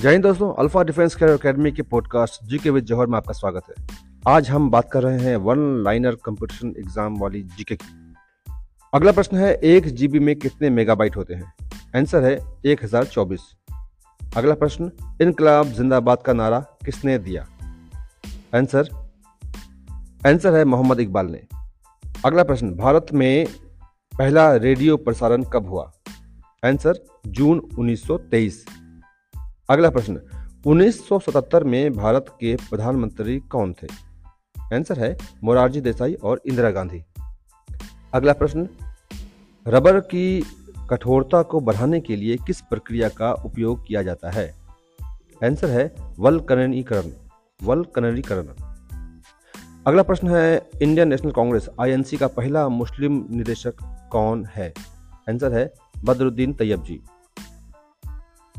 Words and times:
जय 0.00 0.10
हिंद 0.10 0.22
दोस्तों, 0.22 0.54
Alpha 0.54 0.82
Defence 0.82 1.14
career 1.14 1.38
academy 1.38 1.72
के 1.72 1.82
पॉडकास्ट 1.82 2.44
जी 2.44 2.58
के 2.58 2.70
विद 2.70 2.84
जौहर 2.84 3.06
में 3.06 3.16
आपका 3.16 3.32
स्वागत 3.32 3.62
है। 3.68 3.96
आज 4.28 4.50
हम 4.50 4.70
बात 4.70 4.90
कर 4.92 5.02
रहे 5.02 5.18
हैं 5.18 5.36
वन 5.36 5.82
लाइनर 5.84 6.14
कंपटीशन 6.24 6.68
एग्ज़ाम 6.78 7.18
वाली 7.18 7.42
जीके 7.42 7.76
की। 7.76 8.14
अगला 8.94 9.12
प्रश्न 9.12 9.36
है, 9.36 9.54
एक 9.54 9.86
जीबी 9.86 10.18
में 10.18 10.36
कितने 10.36 10.70
मेगाबाइट 10.70 11.16
होते 11.16 11.34
हैं? 11.34 11.52
आंसर 11.96 12.24
है, 12.24 12.40
एक 12.66 12.84
हज़ार 12.84 13.04
चौबीस। 13.04 13.40
अगला 14.36 14.54
प्रश्न 14.54 14.90
इनकलाब 15.22 15.66
जिंदाबाद 15.66 16.22
का 16.22 16.32
नारा 16.32 16.60
किसने 16.60 17.18
दिया? 17.18 17.46
आंसर 18.54 18.88
आंसर 20.26 20.54
है 20.54 20.64
मोहम्मद 20.64 21.00
इकबाल 21.00 21.26
ने। 21.26 21.42
अगला 22.24 22.42
प्रश्न, 22.42 22.74
भारत 22.74 23.06
में 23.14 23.46
पहला 24.18 24.56
रेडियो 24.56 24.96
प्रसारण 24.96 25.42
कब 25.42 25.68
हुआ? 25.68 25.92
आंसर 26.64 27.04
जून 27.26 27.68
1923 27.78 28.64
अगला 29.70 29.90
प्रश्न 29.90 30.20
1977 30.66 31.64
में 31.64 31.92
भारत 31.92 32.26
के 32.40 32.56
प्रधानमंत्री 32.56 33.38
कौन 33.38 33.72
थे? 33.72 33.86
आंसर 34.76 34.98
है 34.98 35.18
मोरारजी 35.44 35.80
देसाई 35.80 36.14
और 36.14 36.40
इंदिरा 36.46 36.70
गांधी। 36.70 37.04
अगला 38.12 38.32
प्रश्न, 38.32 38.68
रबर 39.68 40.00
की 40.00 40.44
कठोरता 40.90 41.42
को 41.42 41.60
बढ़ाने 41.60 42.00
के 42.00 42.16
लिए 42.16 42.36
किस 42.36 42.60
प्रक्रिया 42.60 43.08
का 43.08 43.32
उपयोग 43.32 43.86
किया 43.86 44.02
जाता 44.02 44.30
है? 44.30 44.54
आंसर 45.44 45.70
है 45.70 45.94
वलकरणीकरण 46.18 47.12
वलकरणीकरण। 47.62 48.46
अगला 49.86 50.02
प्रश्न 50.02 50.28
है, 50.28 50.70
इंडियन 50.82 51.08
नेशनल 51.08 51.30
कांग्रेस, 51.30 51.68
आईएनसी 51.80 52.16
का 52.16 52.26
पहला 52.26 52.68
मुस्लिम 52.68 53.26
निदेशक 53.30 53.74
कौन 54.12 54.46
है? 54.46 54.74
आंसर 55.28 55.52
है 55.52 55.72
बदरुद्दीन 56.04 56.52
तैयब 56.52 56.82
जी 56.82 57.02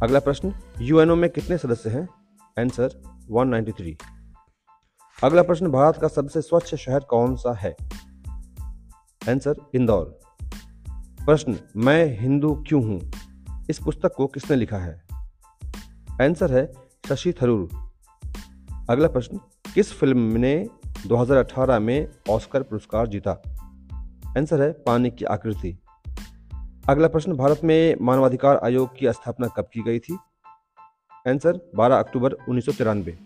अगला 0.03 0.19
प्रश्न 0.19 0.53
यूएनओ 0.81 1.15
में 1.15 1.29
कितने 1.29 1.57
सदस्य 1.57 1.89
हैं? 1.89 2.09
आंसर 2.59 3.01
193 3.31 3.97
अगला 5.23 5.43
प्रश्न, 5.43 5.71
भारत 5.71 5.97
का 5.97 6.07
सबसे 6.07 6.41
स्वच्छ 6.41 6.75
शहर 6.75 6.99
कौन 6.99 7.35
सा 7.35 7.53
है? 7.53 7.75
आंसर 9.29 9.55
इंदौर. 9.75 10.19
प्रश्न, 11.25 11.57
मैं 11.77 12.19
हिंदू 12.19 12.63
क्यों 12.67 12.83
हूँ? 12.83 13.11
इस 13.69 13.79
पुस्तक 13.79 14.13
को 14.17 14.27
किसने 14.27 14.57
लिखा 14.57 14.77
है? 14.77 15.03
आंसर 16.21 16.53
है 16.53 16.73
शशि 17.09 17.33
थरूर. 17.41 17.69
अगला 18.89 19.07
प्रश्न, 19.07 19.37
किस 19.73 19.93
फ़िल्म 19.93 20.17
ने 20.17 20.69
2018 21.07 21.79
में 21.79 22.09
ऑस्कर 22.29 22.63
पुरस्कार 22.63 23.07
जीता? 23.07 23.31
आंसर 24.37 24.61
है 24.61 24.71
पानी 24.71 25.09
की 25.09 25.25
आकृति. 25.25 25.80
अगला 26.89 27.07
प्रश्न, 27.07 27.33
भारत 27.33 27.61
में 27.63 27.95
मानवाधिकार 28.01 28.57
आयोग 28.57 28.97
की 28.97 29.13
स्थापना 29.13 29.47
कब 29.47 29.63
की 29.73 29.81
गई 29.81 29.99
थी? 29.99 30.17
आंसर 31.27 31.71
12 31.75 31.99
अक्टूबर 31.99 32.31
उन्नीस 32.31 32.65
सौ 32.65 32.71
तिरानवे। 32.71 33.19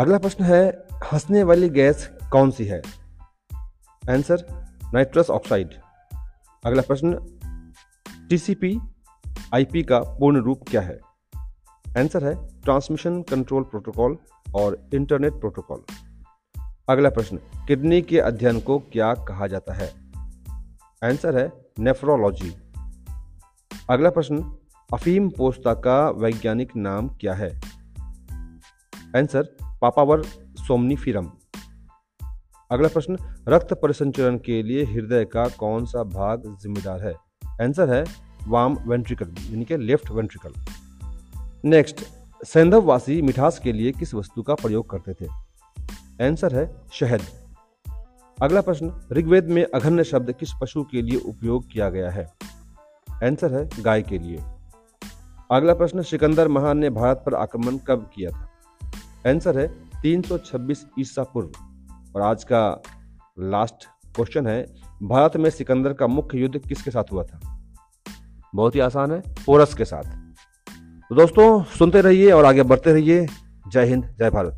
अगला 0.00 0.18
प्रश्न 0.18 0.44
है, 0.44 0.86
हंसने 1.12 1.42
वाली 1.42 1.68
गैस 1.68 2.10
कौन 2.32 2.50
सी 2.50 2.64
है? 2.64 2.82
आंसर 4.10 4.66
नाइट्रस 4.94 5.30
ऑक्साइड 5.30 5.70
अगला 6.64 6.82
प्रश्न 6.82 7.36
टीसीपी 8.28 8.80
आईपी 9.54 9.82
का 9.82 10.00
पूर्ण 10.00 10.40
रूप 10.40 10.64
क्या 10.68 10.80
है? 10.80 11.00
आंसर 11.98 12.24
है 12.24 12.60
ट्रांसमिशन 12.60 13.22
कंट्रोल 13.22 13.62
प्रोटोकॉल 13.62 14.18
और 14.54 14.88
इंटरनेट 14.94 15.32
प्रोटोकॉल 15.32 15.84
अगला 16.88 17.10
प्रश्न, 17.10 17.36
किडनी 17.36 18.02
के 18.02 18.18
अध्ययन 18.20 18.60
को 18.60 18.78
क्या 18.78 19.14
कहा 19.14 19.46
जाता 19.46 19.74
है? 19.74 20.03
आंसर 21.04 21.38
है 21.38 21.52
नेफ्रोलॉजी 21.78 22.56
अगला 23.90 24.10
प्रश्न, 24.10 24.56
अफीम 24.92 25.28
पोस्ता 25.28 25.74
का 25.74 26.10
वैज्ञानिक 26.10 26.76
नाम 26.76 27.08
क्या 27.08 27.34
है? 27.34 27.60
आंसर 29.16 29.56
पापावर 29.80 30.22
सोमनीफिरम. 30.56 31.30
अगला 32.70 32.88
प्रश्न, 32.88 33.16
रक्त 33.48 33.72
परिसंचरण 33.72 34.38
के 34.38 34.62
लिए 34.62 34.84
हृदय 34.84 35.24
का 35.24 35.48
कौन 35.48 35.84
सा 35.84 36.02
भाग 36.02 36.58
जिम्मेदार 36.62 37.02
है? 37.02 37.14
आंसर 37.62 37.94
है 37.94 38.04
वाम 38.48 38.78
वेंट्रिकल, 38.86 39.34
यानी 39.50 39.64
कि 39.64 39.76
लेफ़्ट 39.76 40.10
वेंट्रिकल. 40.10 40.52
नेक्स्ट 41.64 42.00
सैंधववासी 42.46 43.22
मिठास 43.22 43.58
के 43.58 43.72
लिए 43.72 43.92
किस 43.92 44.14
वस्तु 44.14 44.42
का 44.42 44.54
प्रयोग 44.54 44.90
करते 44.90 45.14
थे? 45.14 45.28
आंसर 46.28 46.54
है 46.54 46.76
शहद. 46.92 47.43
अगला 48.42 48.60
प्रश्न, 48.60 49.08
ऋग्वेद 49.12 49.44
में 49.44 49.66
अघन्य 49.74 50.04
शब्द 50.04 50.32
किस 50.32 50.48
पशु 50.62 50.84
के 50.84 51.02
लिए 51.02 51.20
उपयोग 51.20 51.70
किया 51.72 51.90
गया 51.90 52.10
है? 52.10 52.26
आंसर 53.10 53.54
है, 53.54 53.82
गाय 53.82 54.02
के 54.02 54.18
लिए। 54.18 54.42
अगला 55.50 55.74
प्रश्न, 55.74 56.02
सिकंदर 56.02 56.48
महान 56.48 56.78
ने 56.78 56.90
भारत 56.90 57.22
पर 57.26 57.34
आक्रमण 57.34 57.76
कब 57.76 58.10
किया 58.14 58.30
था? 58.30 58.50
आंसर 59.30 59.58
है 59.58 59.68
326 60.02 60.86
ईसा 60.98 61.22
पूर्व। 61.22 61.50
और 62.16 62.22
आज 62.22 62.44
का 62.44 62.82
लास्ट 63.38 63.84
क्वेश्चन 64.14 64.46
है, 64.46 64.66
भारत 65.02 65.36
में 65.36 65.50
सिकंदर 65.50 65.92
का 65.92 66.06
मुख्य 66.06 66.38
युद्ध 66.38 66.58
किसके 66.58 66.90
साथ 66.90 67.04
हुआ 67.12 67.24
था? 67.24 67.60
बहुत 68.54 68.74
ही 68.74 68.80
आसान 68.80 69.12
है, 69.12 69.22
पोरस 69.46 69.74
के 69.74 69.84
साथ। 69.84 70.02
तो 71.08 71.14
दोस्तों, 71.14 71.64
सुनते 71.64 72.00
रहिए 72.00 72.30
और 72.30 72.44
आगे 72.44 72.62
बढ़ते 72.62 72.92
रहिए। 72.92 73.26
जय 73.68 73.84
हिंद, 73.84 74.16
जय 74.18 74.30
भारत। 74.30 74.56